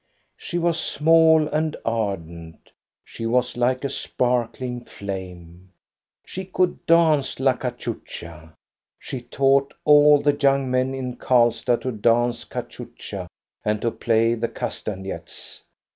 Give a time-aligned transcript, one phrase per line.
[0.35, 2.71] She was small and ardent.
[3.03, 5.73] She was like a sparkling flame.
[6.25, 8.55] She could dance la cachucha.
[8.97, 13.27] She taught all the young men in Karlstad to dance cachucha
[13.63, 15.61] and to play the casta nets.